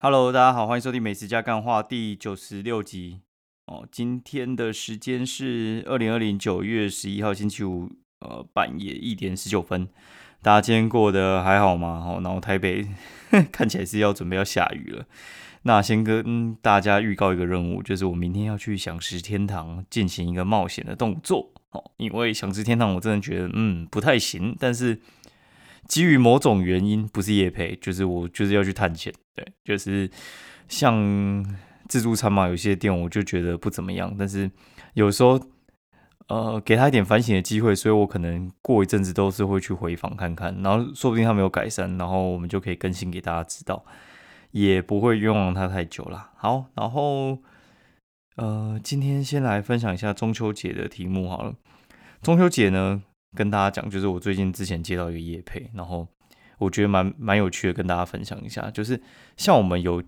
[0.00, 3.22] Hello，大家好，欢迎收听《美食加干话》第九十六集。
[3.66, 7.90] 哦，今天的时间是二零二零九月十一号星期五，
[8.20, 9.88] 呃，半夜一点十九分。
[10.40, 12.04] 大家今天过得还好吗？
[12.06, 12.86] 哦，然后台北
[13.50, 15.04] 看起来是要准备要下雨了。
[15.62, 21.50] 那先跟大家预告一个任务，就是我明天要去享食天堂进行一个冒险的动作。
[21.70, 25.00] 哦，因为享食天堂我真的觉得嗯不太行，但是。
[25.88, 30.08] 基于某种原因，不是夜配，就是我就是要去探险，对，就是
[30.68, 31.42] 像
[31.88, 34.50] 自助餐嘛，有些店我就觉得不怎么样，但是
[34.92, 35.40] 有时候
[36.28, 43.82] 呃给他一点反省的机会，所以我可能过一阵子都是会去回访看看，然后说不定他没有改善，然后我们就可以更新给大家知道，
[44.50, 46.32] 也不会冤枉他太久了。
[46.36, 47.38] 好，然后
[48.36, 51.54] 呃今天先来分享一下中秋节的题目好了，
[52.20, 53.02] 中秋节呢。
[53.36, 56.06] 跟大家讲，就是我最近之前接到一个夜配，然后
[56.58, 58.70] 我觉得蛮蛮有趣的，跟大家分享一下。
[58.70, 59.00] 就是
[59.36, 60.02] 像我们有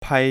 [0.00, 0.24] 拍，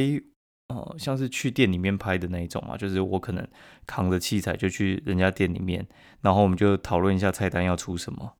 [0.67, 3.47] 呃，像是去店里面拍的那一种嘛，就是我可能
[3.86, 5.88] 扛着器材就去人家店里面，
[6.22, 8.33] 然后我们就讨论一下菜单要出什么。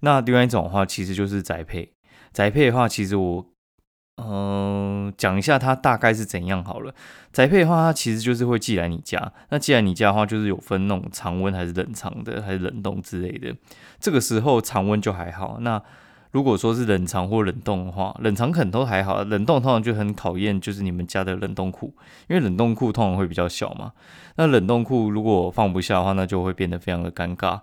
[0.00, 1.94] 那另外一种的话，其实就是宅配。
[2.32, 3.51] 宅配的话，其实我。
[4.18, 6.94] 嗯，讲一下它大概是怎样好了。
[7.32, 9.32] 宅配的话，它其实就是会寄来你家。
[9.48, 13.54] 那寄来你家的话，就是有分那种常温还是冷藏的，还是冷冻之类的。
[13.98, 15.58] 这个时候常温就还好。
[15.60, 15.82] 那
[16.30, 21.94] 如果说是冷藏或冷冻的话，冷藏可能都还好，冷冻通常就很考验就是你们家的冷冻库，
[22.28, 23.92] 因为冷冻库通常会比较小嘛。
[24.36, 27.60] 那冷冻库如果放不下的话，那就会变得非常的尴尬。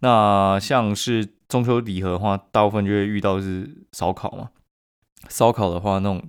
[0.00, 4.50] 那像是中秋礼盒的话，大部分就会遇到是烧烤嘛。
[5.28, 6.22] 烧烤的话，那种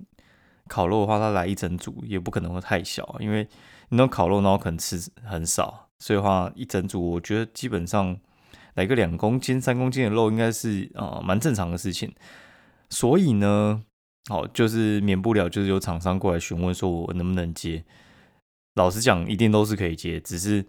[0.68, 3.42] 烤肉的话，它来一整组也不可能会太小，因为
[3.88, 8.16] 你那种烤肉，然后可能吃很少，所以的话一整组，我觉得基本上
[8.74, 12.14] 来个两公斤、三公斤的肉，应该是啊蛮正常的事情。
[12.90, 13.82] 所以呢，
[14.30, 17.84] 好就是免不了就是有厂商过来询问说我能不能接。
[18.74, 20.64] 老实讲，一定都是可以接，只是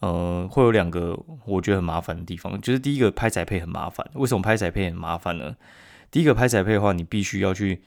[0.00, 4.08] 呃会有两个我觉得很麻烦的地方，就是第一个拍仔配很麻烦。
[4.14, 5.56] 为什么拍仔配很麻烦呢？
[6.10, 7.82] 第一个拍彩配的话，你必须要去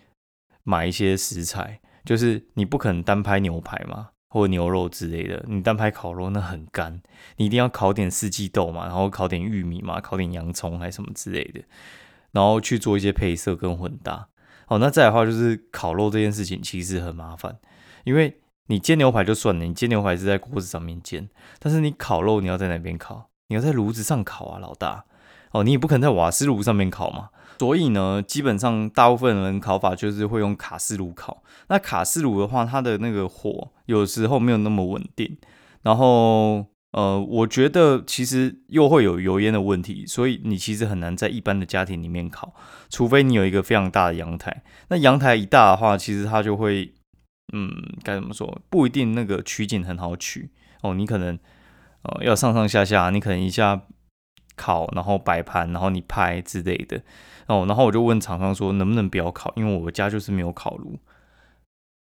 [0.64, 5.44] 买一些食材，就是你不可能单拍牛排嘛，或牛肉之类的。
[5.48, 7.02] 你单拍烤肉那很干，
[7.38, 11.62] 你一定要烤点四季豆嘛，然后烤点玉米嘛，烤点洋葱还什么之类的，
[12.32, 14.28] 然后去做一些配色跟混搭。
[14.68, 17.58] 好，那再的话就是烤肉这件事情其实很麻烦，
[18.04, 21.28] 因为你煎牛排就算了，你煎牛排是在锅子上面煎，
[21.58, 23.30] 但是你烤肉你要在哪边烤？
[23.48, 25.06] 你要在炉子上烤啊，老大。
[25.52, 27.30] 哦，你也不可能在瓦斯炉上面烤嘛。
[27.60, 31.44] 所以呢，基本上大部分人烤法就是会用卡式炉烤。
[31.68, 35.38] 那卡式炉的话，它的那个火有时候没有那么稳定，
[35.82, 42.56] 然后呃，我觉得其实又会有油烟的问题，所以你其实很难在一般的家庭里面烤，
[42.90, 44.64] 除非你有一个非常大的阳台。
[44.88, 46.94] 那阳台一大的话，其实它就会，
[47.54, 47.70] 嗯，
[48.04, 48.62] 该怎么说？
[48.70, 50.50] 不一定那个取景很好取
[50.82, 50.94] 哦。
[50.94, 51.38] 你可能
[52.04, 53.84] 呃要上上下下，你可能一下
[54.66, 57.02] 烤，然后摆盘，然后你拍之类的。
[57.48, 61.00] 哦，然后我就问厂商说能不能不要烤，因为我家就是没有烤炉。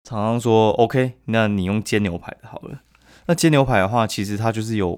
[0.08, 2.80] 厂商说 OK，那你用煎牛排的好了。
[3.26, 4.92] 那煎牛排的话，其实它就是有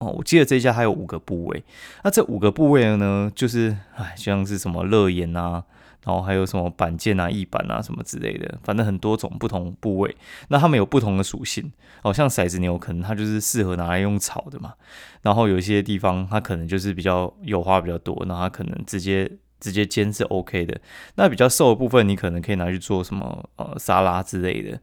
[0.00, 1.64] 哦，我记得这家还有五个部位。
[2.04, 5.64] 那这五个部位呢，就是哎，像是什么热眼啊，
[6.04, 10.16] 然后还有什么板腱啊、翼板啊什么之类的，反正很多种不同部位。
[10.48, 11.72] 那它们有不同的属性。
[12.02, 14.74] 哦，像骰子牛可能它就是适合拿来用炒的嘛。
[15.22, 19.30] 然后有一些地方它可能就是比较油花比较多，那它可能直接。
[19.60, 20.80] 直接煎是 OK 的，
[21.16, 24.80] 那比较瘦的部分你可能可以拿去做什么呃沙拉之类的。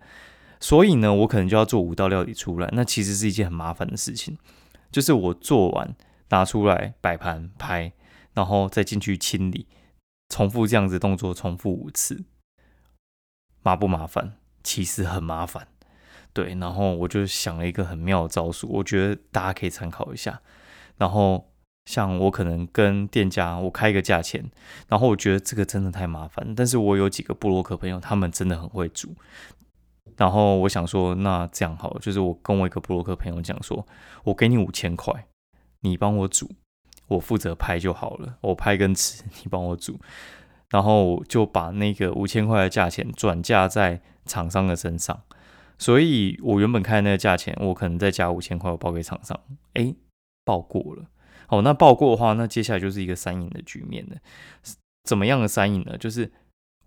[0.60, 4.38] 所以呢，我可能就要做五道料理出来，那其实是一件很麻烦的事情。
[4.92, 5.96] 就是我做完
[6.28, 7.94] 拿出来摆盘拍，
[8.34, 9.66] 然后再进去清理，
[10.30, 12.26] 重复这样子动作重复五次，
[13.62, 14.38] 麻不麻烦？
[14.64, 15.68] 其实很麻烦。
[16.34, 20.42] 对，然后我就想了一个很妙的招数，我觉得大家可以参考一下。
[20.98, 21.52] 然后。
[21.88, 24.44] 像我可能跟店家我开一个价钱，
[24.88, 29.14] 然后我觉得这个真的太麻烦，但是我有几个布洛克朋友，他们真的很会煮，
[30.18, 33.86] 然后我想说，那这样好，就是我跟我一个布洛克朋友讲说，
[34.24, 35.28] 我给你五千块，
[35.82, 36.50] 你帮我煮，
[37.08, 40.00] 我负责拍就好了，我拍跟吃，你帮我煮，
[40.70, 45.22] 然后就把那个五千块的价钱转嫁在厂商的身上，
[45.78, 49.40] 所以我原本开那个价钱，我可能再加五千块，我报给厂商，
[49.74, 49.94] 哎，
[50.44, 51.06] 报过了。
[51.50, 54.16] 哦，那报过的话，那接下来就是一个三赢的局面了。
[55.04, 55.96] 怎么样的三赢呢？
[55.96, 56.32] 就是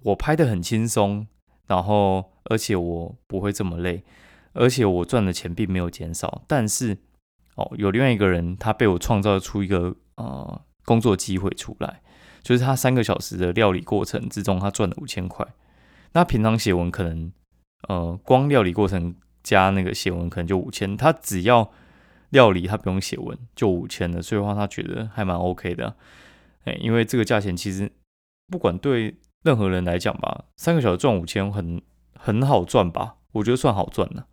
[0.03, 1.29] 我拍的很轻松，
[1.69, 4.03] 然后而且我不会这么累，
[4.55, 6.43] 而且我赚的钱并没有减少。
[6.49, 6.99] 但是
[7.55, 12.01] 哦，有另外一个人，他被我创造出一个呃工作机会出来，
[12.43, 15.47] 就是他三个小时的料理过程之中，他赚了五千块。
[16.13, 17.31] 那平常写文可能
[17.89, 21.71] 呃光料理过程加那个写文可能就五千，他只要
[22.31, 25.95] 料理他不用写文就五千了，所以的话他觉得还蛮 OK 的。
[26.65, 27.93] 哎，因为这个价钱其实
[28.51, 31.81] 不管对任何人来讲吧，三个小时赚五千很
[32.19, 34.27] 很好赚吧，我觉得算好赚了。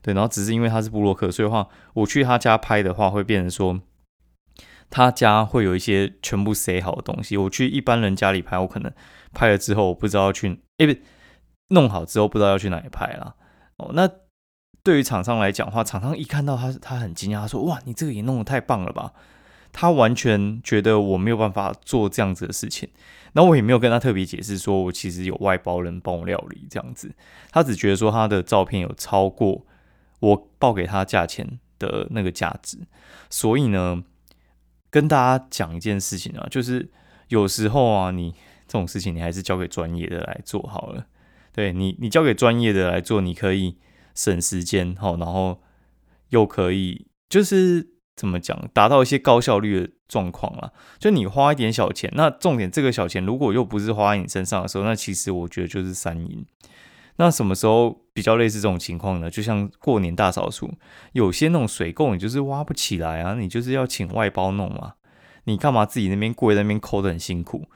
[0.00, 3.80] 对，然后只是因为他是布洛克，所以的话我去他家拍的话会变成说。
[4.90, 7.36] 他家会有一些全部塞好的东西。
[7.36, 8.92] 我去一般人家里拍，我可能
[9.32, 10.94] 拍了之后，我不知道要去，哎，不，
[11.68, 13.34] 弄好之后不知道要去哪里拍啦。
[13.76, 14.10] 哦，那
[14.82, 19.12] 对于厂商来讲的话，厂商一看到他，他很惊讶，他说：“哇，你这个也弄得太棒了吧！”
[19.70, 22.88] 他完全觉得我没有办法做这样子的事情。
[23.34, 27.14] 那我也没有跟他特别解释，说我其实有外包人帮我料理这样子。
[27.52, 29.66] 他只觉得说他的照片有超过
[30.20, 32.78] 我报给他价钱的那个价值，
[33.28, 34.02] 所以呢。
[34.90, 36.88] 跟大家讲一件事情啊，就是
[37.28, 38.32] 有时候啊，你
[38.66, 41.06] 这种事情你还是交给专业的来做好了。
[41.52, 43.76] 对你，你交给专业的来做，你可以
[44.14, 45.60] 省时间哈，然后
[46.28, 50.72] 又可以就是怎么讲，达到一些高效率的状况啦。
[50.98, 56.46] 就你花一点小钱，那重点这个小钱如果又不是花在你身上的时候，那其实我觉得就是三赢。
[57.18, 59.30] 那什么时候比较类似这种情况呢？
[59.30, 60.72] 就像过年大扫除，
[61.12, 64.94] 有些那种水垢你就是挖不起来啊，你就是要请外包弄嘛。
[65.44, 67.68] 你干嘛自己那边跪在那边抠的很辛苦？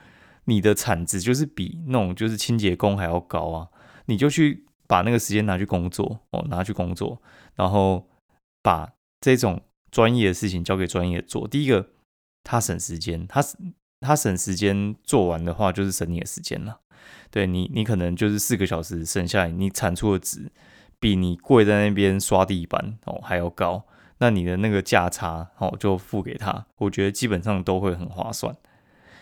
[0.44, 3.68] 你的产值就是比那种就是清洁工还要高啊！
[4.06, 7.22] 你就去把那个时间拿去工作哦，拿去工作，
[7.54, 8.08] 然后
[8.62, 9.60] 把这种
[9.90, 11.48] 专业的事情交给专业做。
[11.48, 11.90] 第一个，
[12.44, 13.40] 他省时间，他
[14.02, 16.80] 他省时间做完的话，就是省你的时间了。
[17.30, 20.52] 对你，你可能就是四个小时省下来，你产出的值
[21.00, 23.84] 比你跪在那边刷地板哦还要高，
[24.18, 28.54] 那你的那个价差哦就付给他，我觉得基本上都会很划算。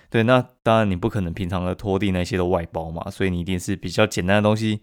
[0.08, 4.80] 对，那当然你不可能平常的拖地那些都外包嘛，所以你一定是比较简单的东西，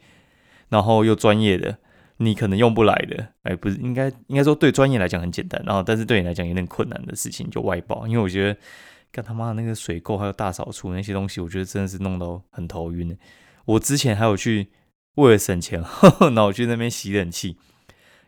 [0.70, 1.78] 然后又专业的，
[2.20, 8.58] 你可能用不来的，哎，不是应该应该说对专业来讲很简单，然后但是对你来讲有点困难的事情就外包，因为我觉得。
[9.12, 13.18] 干他妈的那个水垢，还有大扫除那些东西，我觉得真的是弄到很头晕。
[13.66, 14.70] 我之前还有去
[15.16, 15.84] 为了省钱，
[16.34, 17.58] 那我去那边洗冷气。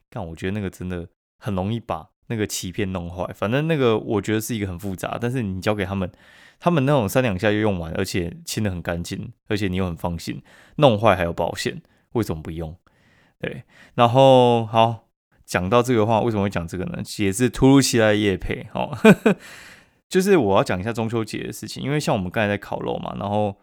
[0.09, 3.31] 干，我觉得那个真的很容易把那个鳍片弄坏。
[3.33, 6.11] 反正那个我觉得是一个很复杂，但是你交给他们，
[6.59, 10.41] 他们那种三两下就用完，而且清的很干净，而且你又很放心，
[10.77, 11.81] 弄坏还有保险，
[12.13, 12.75] 为什么不用？
[13.39, 15.07] 对，然后好
[15.45, 17.01] 讲到这个话，为什么会讲这个呢？
[17.19, 18.97] 也是突如其来的夜配，哦。
[20.09, 23.55] 就是我要讲一下中秋节的事情，因为像我们刚才在烤肉嘛，然后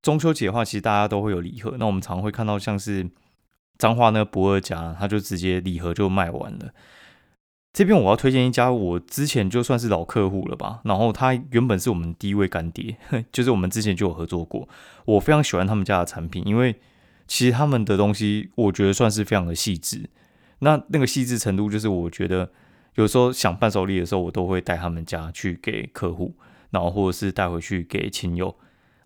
[0.00, 1.76] 中秋节的话，其实大家都会有礼盒。
[1.78, 3.06] 那我们常会看到像是
[3.76, 6.70] 彰化那个博二家，他就直接礼盒就卖完了。
[7.74, 10.80] 这边我要推荐一家，我之前就算是老客户了吧。
[10.84, 12.96] 然后他原本是我们第一位干爹，
[13.30, 14.66] 就是我们之前就有合作过。
[15.04, 16.74] 我非常喜欢他们家的产品，因为
[17.26, 20.08] 其实他们的东西我觉得算是非常的细致。
[20.60, 22.50] 那那个细致程度，就是我觉得。
[22.94, 26.34] 有时候想伴手礼的时候，我都会带他们家去给客户，
[26.70, 28.56] 然后或者是带回去给亲友。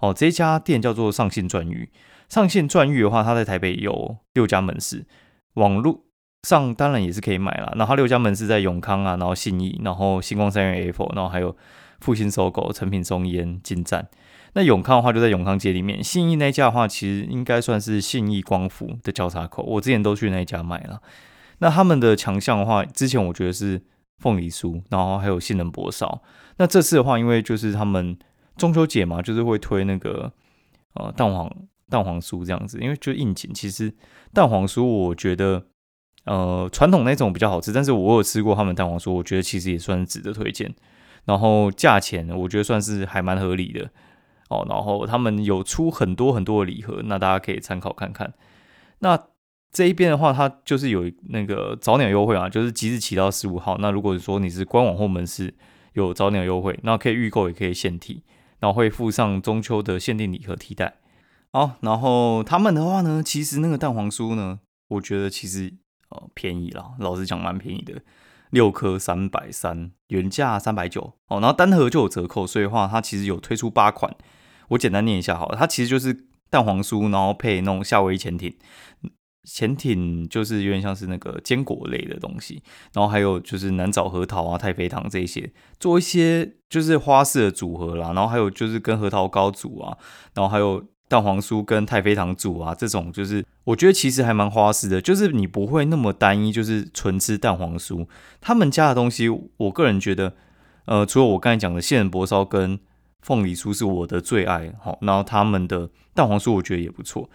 [0.01, 1.91] 哦，这家店叫做上信钻玉。
[2.29, 5.05] 上信钻玉的话，它在台北有六家门市，
[5.55, 6.05] 网络
[6.43, 7.73] 上当然也是可以买啦。
[7.77, 11.57] 然后六家门市在永康啊，然后信义，然后星光三元 F，然后还有
[12.01, 14.09] 复兴搜狗、成品松烟、进站。
[14.55, 19.63] 那永康的话就在永康街里面，信义那家的话，其实应该算是信义光福的交叉口。
[19.63, 21.01] 我之前都去那一家买了。
[21.58, 23.82] 那他们的强项的话，之前我觉得是
[24.19, 26.23] 凤梨酥，然后还有杏仁薄烧。
[26.56, 28.17] 那这次的话，因为就是他们
[28.56, 30.32] 中秋节嘛，就是会推那个
[30.94, 31.51] 呃蛋黄
[31.89, 33.53] 蛋黄酥这样子，因为就应景。
[33.53, 33.93] 其实
[34.32, 35.67] 蛋黄酥我觉得
[36.25, 40.73] 呃传统那种比较好吃，但是我有吃过他们蛋黄酥，我觉得其实也算值得推荐。
[41.25, 43.91] 然后价钱我觉得算是还蛮合理的
[44.51, 44.65] 哦。
[44.69, 48.32] 然后他们有出很多很多的礼盒，那大家可以参考看看。
[48.99, 49.19] 那
[49.75, 53.77] 这一边的话，它就是有那个早鸟优惠啊，就是即日起到十五号。
[53.81, 55.53] 那如果说你是官网或门市
[55.95, 58.23] 有早鸟优惠，那可以预购也可以现提，
[58.61, 60.95] 然后会附上中秋的限定礼盒替代。
[61.53, 65.75] 好，然后他们的话呢，其实那个蛋黄酥呢，我觉得其实
[66.11, 68.01] 呃便宜了，老实讲蛮便宜的，
[68.51, 74.15] 六颗三百三，原价三百九哦，然后单盒就有折扣，所以的话它其实有推出八款。
[74.69, 78.57] 我简单念一下好了，它其实就是蛋黄酥，然后配那种夏威夷潜艇。
[79.44, 89.96] 潜艇就是有点像是那个坚果类的东西，然后还有就是南枣核桃啊、太妃糖这些，做一些就是花式的组合啦，然后还有就是跟核桃糕组啊，
[90.34, 98.06] 然后还有蛋黄酥跟太妃糖组啊，这种就是我觉得其实还蛮花式的，就是你不会那么单一，就是纯吃蛋黄酥。
[98.41, 100.34] 他们家的东西，我个人觉得，
[100.86, 102.81] 呃，除了我刚才讲的杏仁薄烧跟
[103.20, 107.29] 凤梨酥是我的最爱，好，然后他们的蛋黄酥我觉得也不错。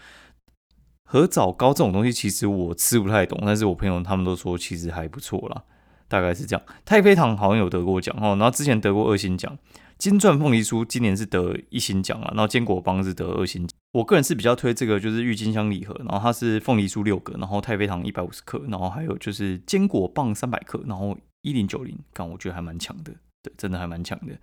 [1.11, 5.63] 和枣糕这种东西，其实我吃不太懂，但是我朋友他们都说其实还不错啦，
[6.07, 6.63] 大概是这样。
[6.85, 9.57] 太妃糖好像有得过奖哦，然后之前得过二星奖。
[9.97, 13.67] 金钻凤梨酥今年是得一星奖啊，然后坚果棒是得二星。
[13.91, 23.11] 我个人是比较推这个，就是郁金香礼盒，然后它是凤梨酥六个，然后太妃糖一百五十克，然后还有就是坚果棒三百克，然后一零九零，看我觉得还蛮强的，
[23.41, 24.33] 对，真的还蛮强的。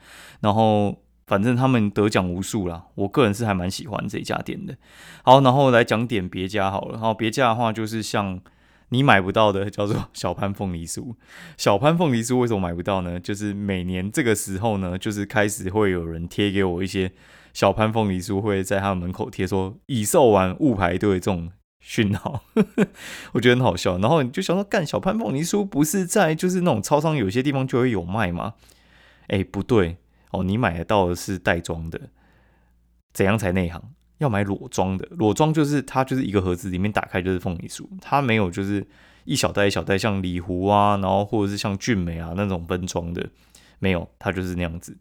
[0.41, 0.95] 然后
[1.27, 4.77] 反正他们得奖无数啦，我个人是还蛮喜欢这家店的。
[5.23, 8.41] 好，然后来讲点别家好了，然后别家的话就是像。
[8.91, 11.17] 你买不到的 叫做小潘凤梨酥，
[11.57, 13.19] 小潘凤梨酥为什么买不到呢？
[13.19, 17.11] 就是每年这个时候呢，就是开始会有人贴给我一些
[17.53, 22.45] 小潘凤梨酥，会在他们门口贴说已售完勿排队这种讯号，
[23.35, 23.99] 我觉得很好笑。
[23.99, 28.55] 然后你就想说，干小潘凤梨酥不是在就是那种超商有些地方就会有卖吗？
[29.27, 29.97] 哎，不对
[30.39, 32.01] 哦，你买得到的是袋装的，
[33.13, 33.83] 怎样才内行？
[34.19, 38.87] 要买裸装的，裸装就是它就是一个盒子，里面打开就是凤梨酥，它没有就是
[39.25, 43.29] 一小袋一小袋像礼壶啊，然后或者是像俊美啊那种分装的，
[43.79, 44.97] 没有，它就是那样子。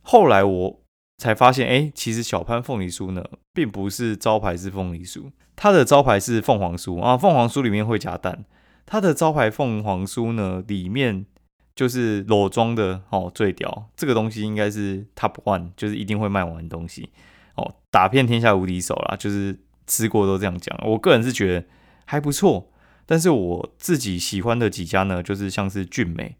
[0.00, 0.80] 后来我
[1.18, 8.46] 才发现，哎，其实小潘凤梨酥呢，并不是招牌是凤梨酥，它的招牌是凤凰酥啊，凤凰酥里面会加蛋，
[8.86, 11.26] 它的招牌凤凰酥呢，里面
[11.74, 17.10] 就是裸装的哦，最屌，这个东西应该是 top one，就是一定会卖完的东西。
[17.54, 20.78] 哦，打遍天下无敌手啦，就是吃过都这样讲。
[20.84, 21.66] 我个人是觉得
[22.04, 22.70] 还不错，
[23.06, 26.36] 但是我自己喜欢的几家呢，就是像是俊美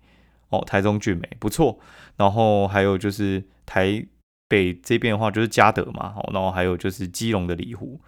[0.48, 1.78] 哦，台中俊美不错，
[2.16, 4.06] 然后还有就是台
[4.48, 8.00] 北这边的话就是嘉德嘛，哦，然后还有就是基隆的里湖。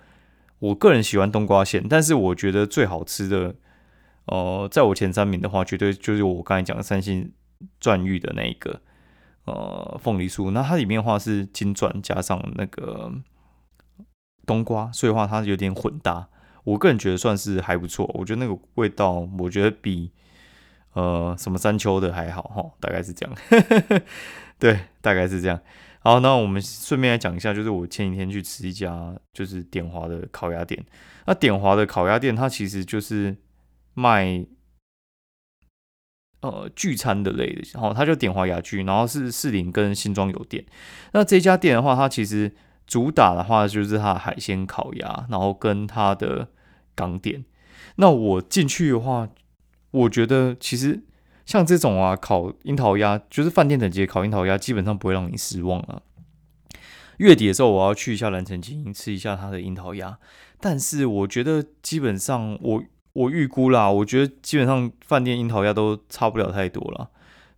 [0.61, 3.55] 我个人喜欢冬瓜馅，但是我觉得最好吃的，
[4.27, 7.33] 呃，在我前三名的话，绝对就是我刚才讲的三星
[7.81, 8.81] 钻玉的那一个。
[9.47, 13.13] 呃，凤梨酥，那它里面的话是金钻加上那个
[14.47, 16.27] 冬瓜，所以话它有点混搭。
[16.63, 20.11] 我个人觉得算是还不错，我觉得那个味道，我觉得比
[20.95, 23.37] 呃什么山丘的还好哈，大概是这样。
[24.59, 25.61] 对，大概是这样。
[26.01, 30.83] 好，那我们顺便来讲一下，就是我前几天去吃一家就是点华的烤鸭店。
[31.27, 33.37] 那点华的烤鸭店，它其实就是
[33.95, 34.47] 卖。
[36.41, 40.63] 呃，聚餐的类的，然后他就点华雅居，然后是士林跟新庄有店。
[41.15, 42.55] 那这家店的话，它其实
[42.87, 46.51] 主打的话就是它的海鲜烤鸭，然后跟它的
[46.95, 47.47] 港点。
[47.97, 49.27] 那我进去的话，
[49.91, 51.03] 我觉得其实
[51.47, 56.03] 像这种啊，烤樱桃鸭，就是饭店等级的烤樱桃鸭，基本上不会让你失望啊。
[57.17, 60.19] 月底的时候，我要去一下蓝城精英吃一下它的樱桃鸭，
[60.61, 62.85] 但是我觉得基本上我。
[63.15, 67.11] 我预估啦，我觉得基本上饭店樱桃鸭都差不了太多了，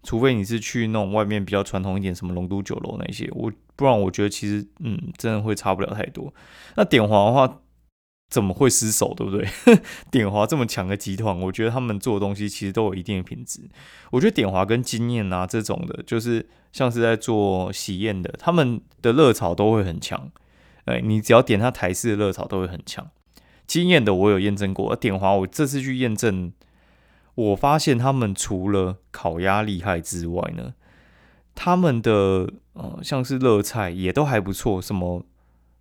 [0.02, 6.32] 除非你是去那种外面比较传统一点，什么龙都酒楼那些，我不然我觉得其实嗯，真的会差不了太多。
[6.76, 7.60] 那点华的话
[8.28, 9.48] 怎么会失手，对不对？
[10.10, 13.60] 点华这么强的集团，我觉得他们做的东西其实都有一定的品质。
[14.10, 20.30] 我觉得点华跟经验啊这种的，就是像是在做喜宴的，他们的热炒都会很强。
[20.84, 23.08] 哎，你只要点他台式的热炒都会很强。
[23.66, 26.52] 经验的我有验证过，而点华我这次去验证，
[27.34, 30.74] 我发现他们除了烤鸭厉害之外呢，
[31.54, 35.24] 他们的呃像是热菜也都还不错，什么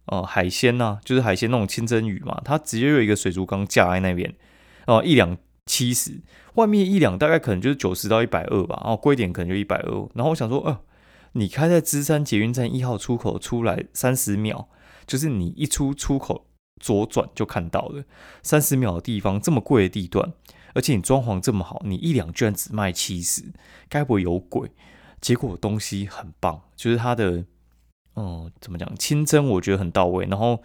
[0.07, 4.33] 呃海鲜呐，就是海鲜那种清蒸鱼嘛，它直接有一个水族缸架在那边，
[4.87, 6.19] 哦一两七十，
[6.55, 10.79] 外面一两大概可能就是九十到一百二吧，然后贵点可能就一百二，然后我想说，呃，
[11.33, 14.67] 你开在芝山捷运站一号出口出来三十秒，
[15.05, 16.47] 就是你一出出口。
[16.79, 18.03] 左转就看到了，
[18.44, 20.34] 三十秒的地方这么贵的地段，
[20.74, 23.53] 而且你装潢这么好，你一两居然只卖七十，
[23.89, 24.72] 该不会有鬼？
[25.22, 27.46] 结果东西很棒，就是它的，
[28.15, 28.96] 嗯，怎么讲？
[28.96, 30.62] 清蒸我觉得很到位，然后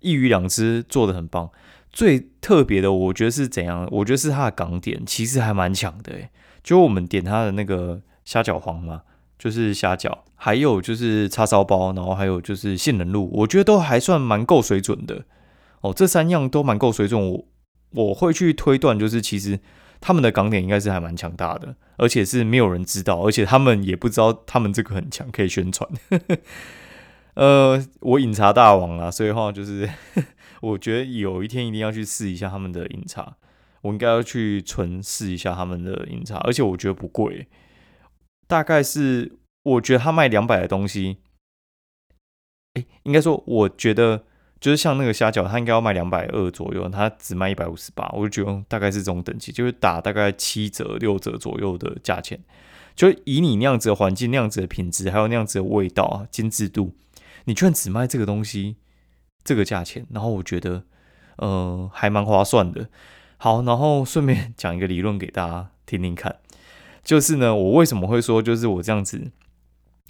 [0.00, 1.50] 一鱼两吃做的很棒。
[1.90, 3.88] 最特别的，我觉得是怎样？
[3.90, 6.28] 我觉得是它的港点其实还蛮强的，
[6.62, 9.02] 就我们点它的那个虾饺黄嘛。
[9.38, 15.26] 就是虾饺，还有就是叉烧包，然后还有就是杏仁露，我觉得都还算蛮够水准的。
[15.80, 17.44] 哦，这三样都蛮够水准，我
[17.92, 19.60] 我会去推断，就是其实
[20.00, 25.88] 他们的港点应该是还蛮强大的，而且是没有人知道，而且他们也不知道他们这个很强，可以宣传。
[27.34, 29.88] 呃，我饮茶大王啊，所以话就是
[30.60, 33.36] 我觉得有一天一定要去试一下他们的饮茶，
[33.82, 37.46] 我应该要去纯试一下他们的饮茶，而且我觉得不贵，
[38.48, 41.18] 大概是我觉得他卖两百的东西，
[42.74, 44.24] 哎，应该说我觉得。
[44.60, 52.40] 就是像那个虾饺，它应该要卖两百二左右，它只卖一百五十八，我就觉得大概是这种等级，就是打大概七折六折左右的价钱。
[52.96, 56.96] 就以你那样子的环境、那样子的品质，还有那样子的味道啊、精致度，
[57.44, 58.74] 你居然只卖这个东西
[59.44, 60.82] 这个价钱，然后我觉得，
[61.36, 62.88] 呃，还蛮划算的。
[63.36, 66.38] 好，然后顺便讲一个理论给大家听听看，
[67.04, 69.30] 就是呢，我为什么会说，就是我这样子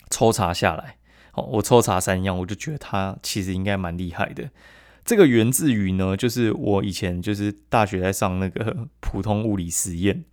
[0.08, 0.96] 抽查下来，
[1.42, 4.50] 我抽查三样，我就觉得他其实应该蛮厉害的。
[5.04, 10.24] 这个源自于呢，就是我以前就是大学在上那个 普通物理实验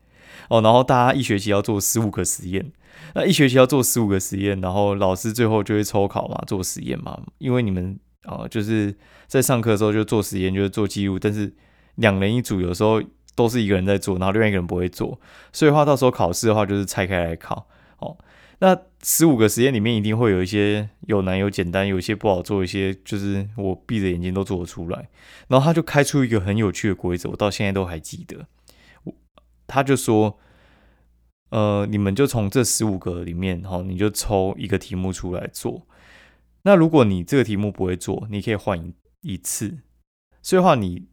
[0.49, 2.71] 哦，然后大家一学期要做十五个实验，
[3.13, 8.95] 那一学期要做十五个实验，然后老师最后就会抽考嘛，做实验嘛，因为你们啊，就是
[9.27, 11.53] 在上课的时候就做实验，就是做记录，但是。
[11.95, 13.01] 两人一组，有时候
[13.35, 15.17] 都是一个人在做，然后另外一个人不会做，
[15.53, 17.69] 所以话到时候考试的话就是拆开来考。
[17.99, 18.17] 哦，
[18.59, 25.09] 那十五个实验里面一定会有一些有难有简单，有一些不好做，一些就是我闭着眼睛都做得出来。
[25.47, 28.47] 然后他就开出一个很有趣的规则，我到现在都还记得。
[29.67, 30.39] 他就说，
[31.49, 35.85] 呃，你们就从这十五个里面，哈，你就抽一个题目出来做。
[36.63, 39.79] 那如果你这个题目不会做，你可以换一一次。
[40.41, 41.07] 所以话你。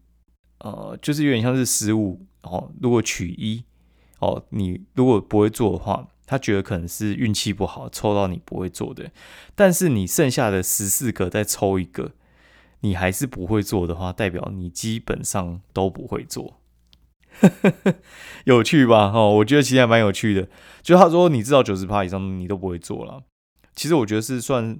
[0.65, 2.71] 呃，就是有点像是失误哦。
[2.81, 3.65] 如果取一
[4.21, 9.11] 哦，你如果不会做的话，他觉得可能是运气不好，抽到你不会做的。
[9.55, 12.12] 但是你剩下的十四个再抽一个，
[12.81, 16.61] 你还是不会做的话，代表你基本上都不会做。
[18.45, 19.12] 有趣吧？
[19.15, 20.49] 哦，我觉得其实还蛮有趣的。
[20.81, 23.23] 就他说，你至少九十趴以上你都不会做了。
[23.75, 24.79] 其实我觉得是算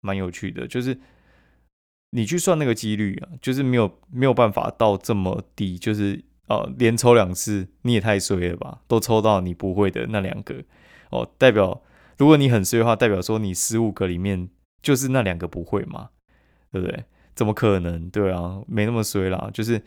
[0.00, 0.98] 蛮有趣的，就是。
[2.12, 10.64] 你去算那个几率啊，就是没有没有办法到这么低，就是呃连抽两次你也太衰了吧，都抽到你不会的那两个
[11.10, 11.82] 哦，代表
[12.18, 14.48] 如果你很衰的话，代表说你十五个里面
[14.82, 16.08] 就是那两个不会嘛，
[16.72, 17.04] 对不对？
[17.34, 18.08] 怎么可能？
[18.10, 19.82] 对啊，没那么衰啦，就是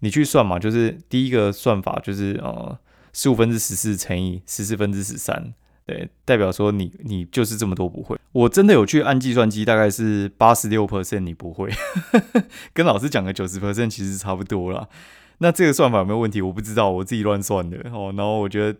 [0.00, 2.78] 你去算嘛，就是第一个算法就是呃
[3.12, 5.54] 十五分之十四乘以十四分之十三。
[5.86, 11.68] 对，代表说你你就是这么多不会，我真的有去按计算机，大概是八十六 percent 你不会，
[12.72, 14.86] 跟老师讲的九十 percent 其实差不多啦。
[15.38, 16.40] 那这个算法有没有问题？
[16.42, 18.12] 我不知道，我自己乱算的哦。
[18.16, 18.78] 然后我觉得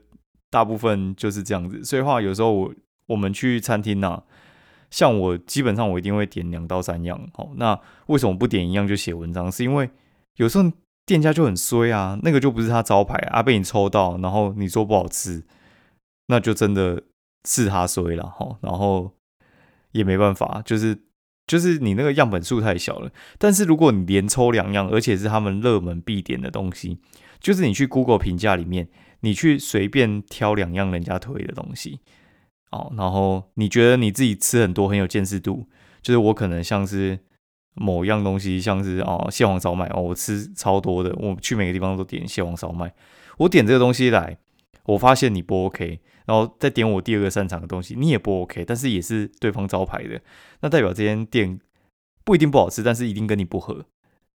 [0.51, 2.75] 大部分就是这样子，所以话有时候我
[3.07, 4.23] 我们去餐厅呐，
[4.91, 7.29] 像我基本上我一定会点两到三样。
[7.33, 9.51] 好，那为什么不点一样就写文章？
[9.51, 9.89] 是因为
[10.37, 10.71] 有时候
[11.07, 15.45] 店家就很衰啊，那个就不是他招牌啊，被你抽到，然后你说不好吃。
[16.27, 17.03] 那就真的
[17.49, 19.13] 是他衰了哈，然后
[19.91, 20.97] 也没办法，就是
[21.49, 23.11] 就是你那个样本数太小了。
[23.39, 26.99] 但是如果你连抽两样，而且是他们热门必点的东西，
[27.41, 28.89] 就是你去 Google 评价里面，
[29.21, 32.01] 你去随便挑两样人家推的东西，
[32.71, 35.67] 哦，然后你觉得你自己吃很多很有见识度，
[36.03, 37.19] 就是我可能像是
[37.75, 42.93] 某一样东西，像是哦蟹黄烧麦哦，我吃超多的，我去每个地方都点蟹黄烧麦，
[43.39, 44.39] 我点这个东西来，
[44.85, 46.01] 我发现你不 OK。
[46.27, 50.21] 然后再点我第二个擅长的东西，你也不 OK，但是也是对方招牌的，
[50.61, 51.59] 那代表这间店
[52.25, 53.87] 不一定不好吃，但是一定跟你不合。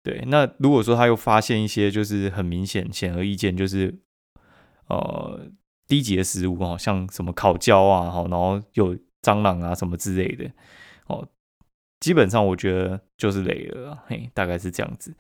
[0.03, 3.99] 对，那如果说他又发现一些就是很明显显而易见，就是
[4.89, 5.47] 呃
[5.87, 10.51] 低级的食物哦，像什么烤焦啊，好，然后有蟑螂啊什么之类的，
[11.07, 11.29] 哦，
[12.01, 15.15] 基本上我觉得就是雷了，嘿，大概是这样子。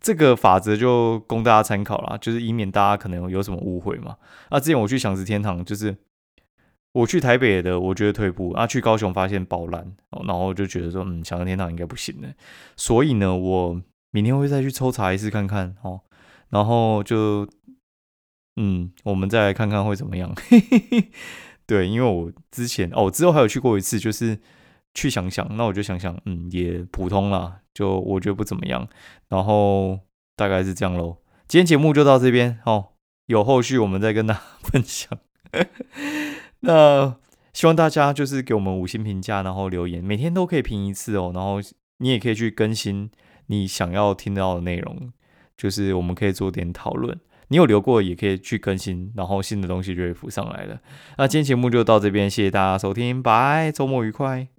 [0.00, 4.16] 这个法则就供大家参考啦，就是以免大家可能有什么误会嘛。
[4.50, 5.96] 那之前我去享食天堂，就是。
[6.94, 9.84] 我去台北的，我觉得退步啊；去高雄发现爆烂，
[10.28, 12.32] 然后就觉得说，嗯，想和天堂应该不行的。
[12.76, 13.82] 所以呢，我
[14.14, 16.00] 明天会再去抽查一次看看哦。
[16.50, 17.48] 然后就，
[18.54, 20.32] 嗯，我们再来看看会怎么样。
[21.66, 24.38] 对，因为我之前哦，之后还有去过一次，就是
[24.94, 28.88] 去想想，那我就想想，嗯，也普通啦，就我觉得不怎么样。
[29.30, 29.98] 然后
[30.36, 31.16] 大概是这样喽。
[31.48, 32.90] 今天节目就到这边哦，
[33.26, 35.18] 有后续我们再跟大家分享。
[36.60, 37.16] 那
[37.52, 41.32] 希望大家就是给我们五星评价，然后留言，每天都可以评一次哦。
[41.34, 41.58] 然后
[41.98, 43.10] 你也可以去更新
[43.46, 45.12] 你想要听到的内容，
[45.56, 47.18] 就是我们可以做点讨论。
[47.48, 50.80] 你有留过也可以去更新，然后新的东西就会浮上来了。
[51.18, 54.53] 那今天节目就到这边，谢谢大家收听，拜，周末愉快。